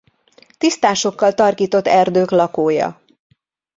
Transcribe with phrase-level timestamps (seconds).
[0.57, 3.01] Tisztásokkal tarkított erdők lakója.